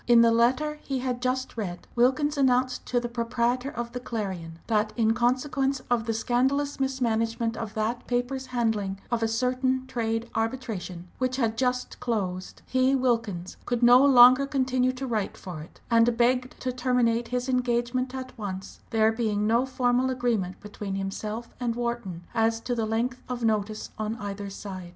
[0.07, 4.57] In the letter he had just read Wilkins announced to the proprietor of the Clarion
[4.65, 10.27] that in consequence of the "scandalous mismanagement" of that paper's handling of a certain trade
[10.33, 15.81] arbitration which had just closed, he, Wilkins, could no longer continue to write for it,
[15.91, 21.53] and begged to terminate his engagement at once, there being no formal agreement between himself
[21.59, 24.89] and Wharton as to length of notice on either side.